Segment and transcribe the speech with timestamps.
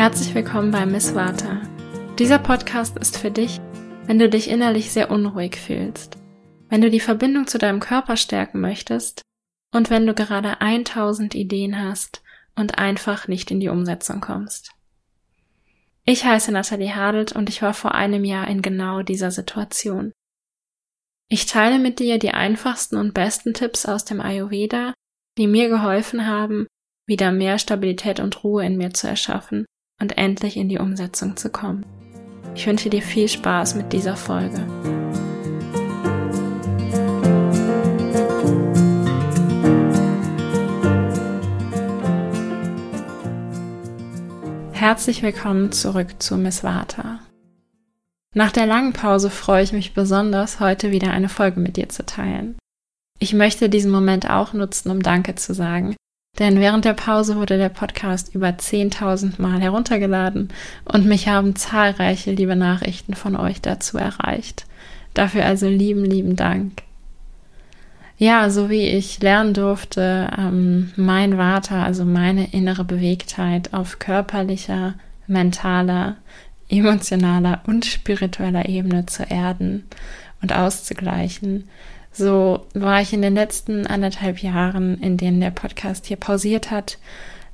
[0.00, 1.60] Herzlich willkommen bei Miss Vata.
[2.18, 3.60] Dieser Podcast ist für dich,
[4.06, 6.16] wenn du dich innerlich sehr unruhig fühlst,
[6.70, 9.20] wenn du die Verbindung zu deinem Körper stärken möchtest
[9.74, 12.22] und wenn du gerade 1000 Ideen hast
[12.56, 14.70] und einfach nicht in die Umsetzung kommst.
[16.06, 20.12] Ich heiße Nathalie Hadelt und ich war vor einem Jahr in genau dieser Situation.
[21.28, 24.94] Ich teile mit dir die einfachsten und besten Tipps aus dem Ayurveda,
[25.36, 26.66] die mir geholfen haben,
[27.06, 29.66] wieder mehr Stabilität und Ruhe in mir zu erschaffen
[30.00, 31.86] und endlich in die Umsetzung zu kommen.
[32.54, 34.66] Ich wünsche dir viel Spaß mit dieser Folge.
[44.72, 47.20] Herzlich willkommen zurück zu Miss Vata.
[48.34, 52.06] Nach der langen Pause freue ich mich besonders, heute wieder eine Folge mit dir zu
[52.06, 52.56] teilen.
[53.18, 55.96] Ich möchte diesen Moment auch nutzen, um Danke zu sagen,
[56.38, 60.48] denn während der Pause wurde der Podcast über 10.000 Mal heruntergeladen
[60.84, 64.66] und mich haben zahlreiche liebe Nachrichten von euch dazu erreicht.
[65.14, 66.82] Dafür also lieben, lieben Dank.
[68.16, 74.94] Ja, so wie ich lernen durfte, ähm, mein Vater, also meine innere Bewegtheit auf körperlicher,
[75.26, 76.16] mentaler,
[76.68, 79.84] emotionaler und spiritueller Ebene zu erden
[80.42, 81.68] und auszugleichen,
[82.12, 86.98] so war ich in den letzten anderthalb Jahren, in denen der Podcast hier pausiert hat,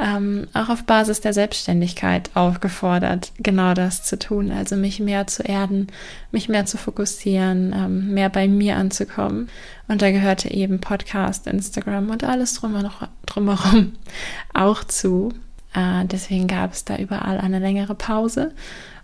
[0.00, 5.42] ähm, auch auf Basis der Selbstständigkeit aufgefordert, genau das zu tun, also mich mehr zu
[5.42, 5.88] erden,
[6.32, 9.50] mich mehr zu fokussieren, ähm, mehr bei mir anzukommen.
[9.88, 12.54] Und da gehörte eben Podcast, Instagram und alles
[13.26, 13.92] drumherum
[14.54, 15.34] auch zu.
[15.74, 18.52] Äh, deswegen gab es da überall eine längere Pause.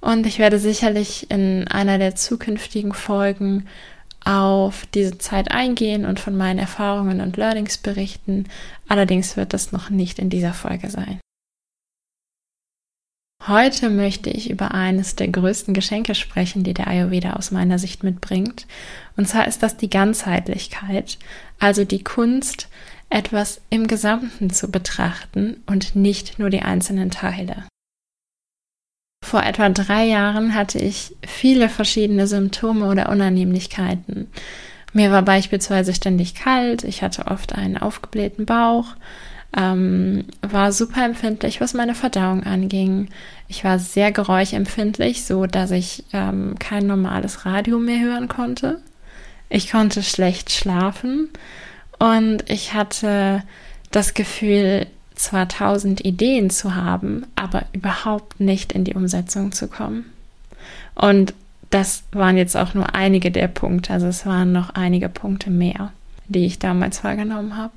[0.00, 3.66] Und ich werde sicherlich in einer der zukünftigen Folgen
[4.24, 8.44] auf diese Zeit eingehen und von meinen Erfahrungen und Learnings berichten.
[8.88, 11.20] Allerdings wird das noch nicht in dieser Folge sein.
[13.46, 18.02] Heute möchte ich über eines der größten Geschenke sprechen, die der Ayurveda aus meiner Sicht
[18.02, 18.66] mitbringt.
[19.18, 21.18] Und zwar ist das die Ganzheitlichkeit,
[21.58, 22.68] also die Kunst,
[23.10, 27.64] etwas im Gesamten zu betrachten und nicht nur die einzelnen Teile.
[29.24, 34.28] Vor etwa drei Jahren hatte ich viele verschiedene Symptome oder Unannehmlichkeiten.
[34.92, 38.84] Mir war beispielsweise ständig kalt, ich hatte oft einen aufgeblähten Bauch,
[39.56, 43.08] ähm, war super empfindlich, was meine Verdauung anging.
[43.48, 48.82] Ich war sehr geräuschempfindlich, so dass ich ähm, kein normales Radio mehr hören konnte.
[49.48, 51.30] Ich konnte schlecht schlafen
[51.98, 53.42] und ich hatte
[53.90, 60.06] das Gefühl, zwar tausend Ideen zu haben, aber überhaupt nicht in die Umsetzung zu kommen.
[60.94, 61.34] Und
[61.70, 65.92] das waren jetzt auch nur einige der Punkte, also es waren noch einige Punkte mehr,
[66.26, 67.72] die ich damals wahrgenommen habe.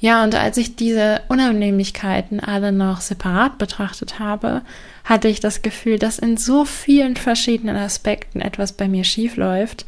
[0.00, 4.62] Ja, und als ich diese Unannehmlichkeiten alle noch separat betrachtet habe,
[5.04, 9.84] hatte ich das Gefühl, dass in so vielen verschiedenen Aspekten etwas bei mir schief läuft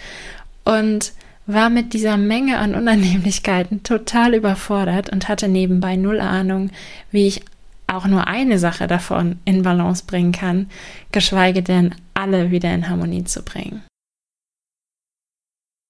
[0.65, 1.13] und
[1.47, 6.71] war mit dieser Menge an Unannehmlichkeiten total überfordert und hatte nebenbei null Ahnung,
[7.11, 7.43] wie ich
[7.87, 10.71] auch nur eine Sache davon in Balance bringen kann,
[11.11, 13.83] geschweige denn alle wieder in Harmonie zu bringen.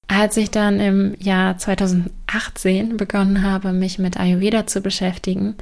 [0.09, 5.55] Als ich dann im Jahr 2018 begonnen habe, mich mit Ayurveda zu beschäftigen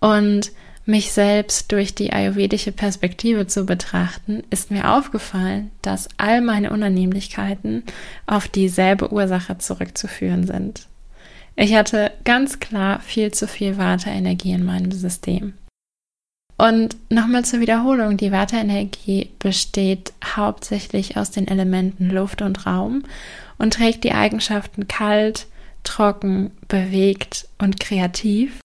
[0.00, 0.52] und
[0.86, 7.82] mich selbst durch die ayurvedische Perspektive zu betrachten, ist mir aufgefallen, dass all meine Unannehmlichkeiten
[8.26, 10.86] auf dieselbe Ursache zurückzuführen sind.
[11.56, 15.54] Ich hatte ganz klar viel zu viel Warteenergie in meinem System.
[16.58, 23.02] Und nochmal zur Wiederholung, die Warteenergie besteht hauptsächlich aus den Elementen Luft und Raum
[23.58, 25.46] und trägt die Eigenschaften kalt,
[25.82, 28.60] trocken, bewegt und kreativ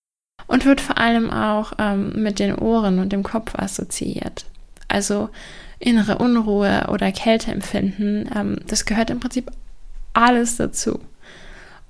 [0.52, 4.46] und wird vor allem auch ähm, mit den Ohren und dem Kopf assoziiert.
[4.90, 5.30] Also
[5.80, 9.50] innere Unruhe oder Kälteempfinden, ähm, das gehört im Prinzip
[10.12, 11.00] alles dazu.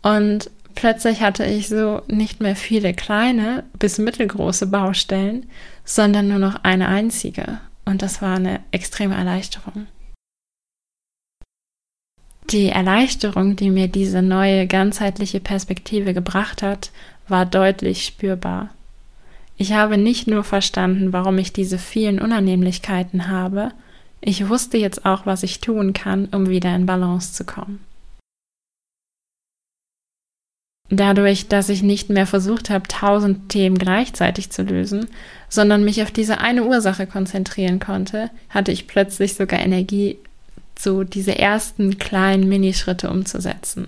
[0.03, 5.49] Und plötzlich hatte ich so nicht mehr viele kleine bis mittelgroße Baustellen,
[5.83, 7.59] sondern nur noch eine einzige.
[7.85, 9.87] Und das war eine extreme Erleichterung.
[12.51, 16.91] Die Erleichterung, die mir diese neue ganzheitliche Perspektive gebracht hat,
[17.31, 18.69] war deutlich spürbar.
[19.57, 23.71] Ich habe nicht nur verstanden, warum ich diese vielen Unannehmlichkeiten habe,
[24.21, 27.83] ich wusste jetzt auch, was ich tun kann, um wieder in Balance zu kommen.
[30.89, 35.07] Dadurch, dass ich nicht mehr versucht habe, tausend Themen gleichzeitig zu lösen,
[35.47, 40.17] sondern mich auf diese eine Ursache konzentrieren konnte, hatte ich plötzlich sogar Energie,
[40.77, 43.87] so diese ersten kleinen Minischritte umzusetzen.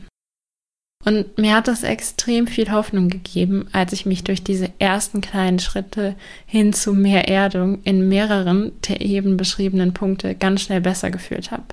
[1.05, 5.59] Und mir hat das extrem viel Hoffnung gegeben, als ich mich durch diese ersten kleinen
[5.59, 6.15] Schritte
[6.45, 11.65] hin zu mehr Erdung in mehreren der eben beschriebenen Punkte ganz schnell besser gefühlt habe.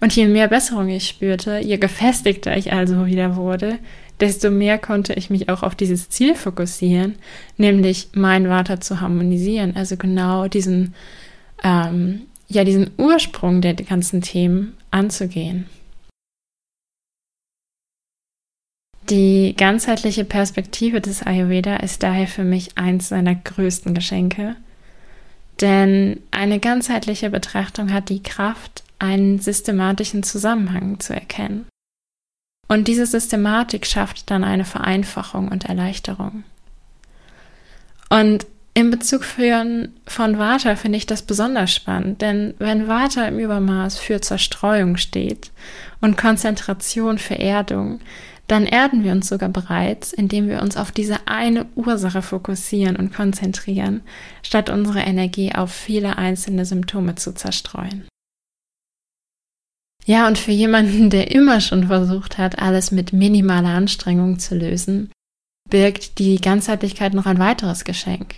[0.00, 3.78] Und je mehr Besserung ich spürte, je gefestigter ich also wieder wurde,
[4.20, 7.16] desto mehr konnte ich mich auch auf dieses Ziel fokussieren,
[7.56, 10.94] nämlich mein Vater zu harmonisieren, also genau diesen,
[11.62, 15.66] ähm, ja, diesen Ursprung der ganzen Themen anzugehen.
[19.12, 24.56] Die ganzheitliche Perspektive des Ayurveda ist daher für mich eins seiner größten Geschenke,
[25.60, 31.66] denn eine ganzheitliche Betrachtung hat die Kraft, einen systematischen Zusammenhang zu erkennen.
[32.68, 36.44] Und diese Systematik schafft dann eine Vereinfachung und Erleichterung.
[38.08, 39.90] Und in Bezug von,
[40.38, 45.50] Vata finde ich das besonders spannend, denn wenn Vata im Übermaß für Zerstreuung steht
[46.00, 48.00] und Konzentration für Erdung,
[48.48, 53.14] dann erden wir uns sogar bereits, indem wir uns auf diese eine Ursache fokussieren und
[53.14, 54.02] konzentrieren,
[54.42, 58.04] statt unsere Energie auf viele einzelne Symptome zu zerstreuen.
[60.04, 65.12] Ja, und für jemanden, der immer schon versucht hat, alles mit minimaler Anstrengung zu lösen,
[65.70, 68.34] birgt die Ganzheitlichkeit noch ein weiteres Geschenk.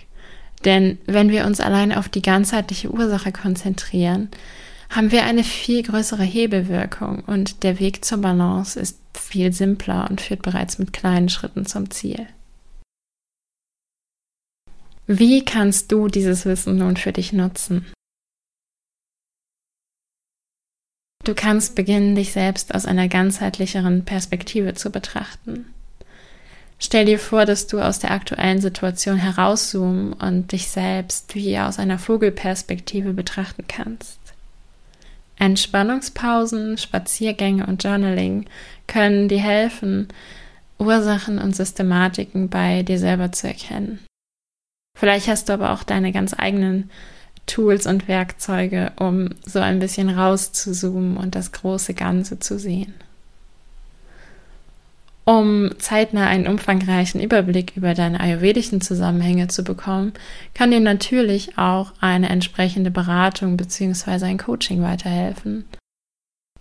[0.63, 4.29] Denn wenn wir uns allein auf die ganzheitliche Ursache konzentrieren,
[4.89, 10.21] haben wir eine viel größere Hebelwirkung und der Weg zur Balance ist viel simpler und
[10.21, 12.27] führt bereits mit kleinen Schritten zum Ziel.
[15.07, 17.85] Wie kannst du dieses Wissen nun für dich nutzen?
[21.23, 25.65] Du kannst beginnen, dich selbst aus einer ganzheitlicheren Perspektive zu betrachten.
[26.77, 31.79] Stell dir vor, dass du aus der aktuellen Situation herauszoomen und dich selbst wie aus
[31.79, 34.19] einer Vogelperspektive betrachten kannst.
[35.37, 38.45] Entspannungspausen, Spaziergänge und Journaling
[38.87, 40.07] können dir helfen,
[40.77, 43.99] Ursachen und Systematiken bei dir selber zu erkennen.
[44.97, 46.89] Vielleicht hast du aber auch deine ganz eigenen
[47.47, 52.93] Tools und Werkzeuge, um so ein bisschen rauszuzoomen und das große Ganze zu sehen.
[55.27, 60.13] Um zeitnah einen umfangreichen Überblick über deine ayurvedischen Zusammenhänge zu bekommen,
[60.53, 64.25] kann dir natürlich auch eine entsprechende Beratung bzw.
[64.25, 65.65] ein Coaching weiterhelfen.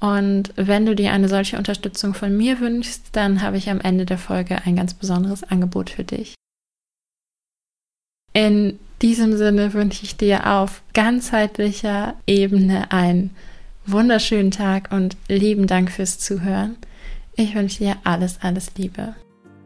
[0.00, 4.06] Und wenn du dir eine solche Unterstützung von mir wünschst, dann habe ich am Ende
[4.06, 6.34] der Folge ein ganz besonderes Angebot für dich.
[8.32, 13.30] In diesem Sinne wünsche ich dir auf ganzheitlicher Ebene einen
[13.86, 16.76] wunderschönen Tag und lieben Dank fürs Zuhören.
[17.36, 19.16] Ich wünsche dir alles, alles Liebe.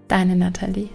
[0.08, 0.88] Deine Nathalie.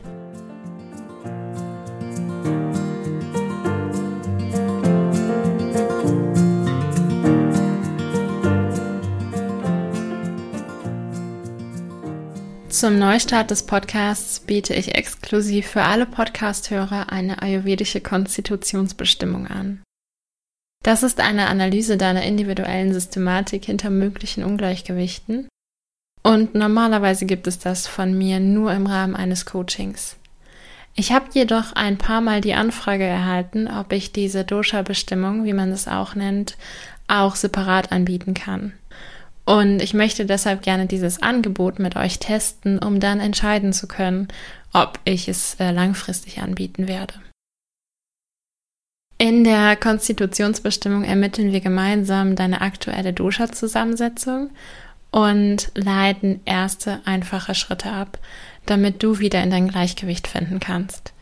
[12.69, 19.83] Zum Neustart des Podcasts biete ich exklusiv für alle Podcasthörer eine ayurvedische Konstitutionsbestimmung an.
[20.81, 25.47] Das ist eine Analyse deiner individuellen Systematik hinter möglichen Ungleichgewichten
[26.23, 30.15] und normalerweise gibt es das von mir nur im Rahmen eines Coachings.
[30.95, 35.71] Ich habe jedoch ein paar Mal die Anfrage erhalten, ob ich diese Dosha-Bestimmung, wie man
[35.71, 36.55] es auch nennt,
[37.07, 38.73] auch separat anbieten kann.
[39.45, 44.29] Und ich möchte deshalb gerne dieses Angebot mit euch testen, um dann entscheiden zu können,
[44.71, 47.15] ob ich es äh, langfristig anbieten werde.
[49.17, 54.51] In der Konstitutionsbestimmung ermitteln wir gemeinsam deine aktuelle Dosha-Zusammensetzung
[55.13, 58.17] und leiten erste einfache Schritte ab,
[58.65, 61.13] damit du wieder in dein Gleichgewicht finden kannst.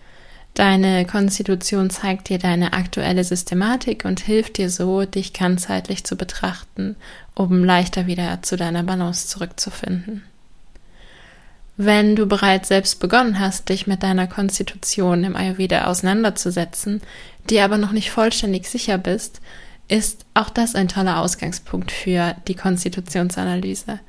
[0.54, 6.96] Deine Konstitution zeigt dir deine aktuelle Systematik und hilft dir so, dich ganzheitlich zu betrachten,
[7.36, 10.24] um leichter wieder zu deiner Balance zurückzufinden.
[11.76, 17.02] Wenn du bereits selbst begonnen hast, dich mit deiner Konstitution im Ayurveda auseinanderzusetzen,
[17.50, 19.42] dir aber noch nicht vollständig sicher bist,
[19.92, 24.00] ist auch das ein toller Ausgangspunkt für die Konstitutionsanalyse.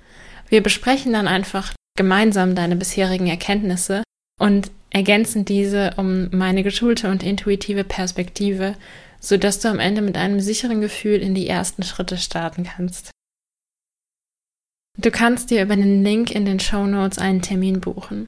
[0.48, 4.04] Wir besprechen dann einfach gemeinsam deine bisherigen Erkenntnisse
[4.40, 8.76] und ergänzen diese um meine geschulte und intuitive Perspektive,
[9.18, 13.10] sodass du am Ende mit einem sicheren Gefühl in die ersten Schritte starten kannst.
[14.98, 18.26] Du kannst dir über den Link in den Show Notes einen Termin buchen.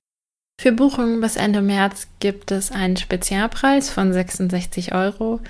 [0.61, 5.41] Für Buchungen bis Ende März gibt es einen Spezialpreis von 66 Euro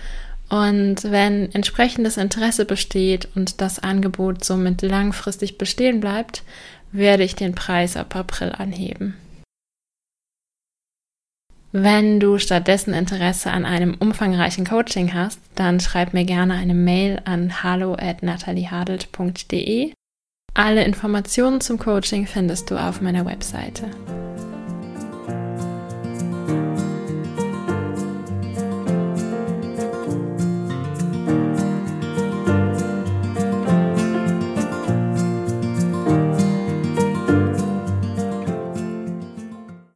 [0.48, 6.42] und wenn entsprechendes Interesse besteht und das Angebot somit langfristig bestehen bleibt,
[6.92, 9.16] werde ich den Preis ab April anheben.
[11.76, 17.20] Wenn du stattdessen Interesse an einem umfangreichen Coaching hast, dann schreib mir gerne eine Mail
[17.24, 19.92] an hallo@nataliehadelt.de
[20.54, 23.90] Alle Informationen zum Coaching findest du auf meiner Webseite.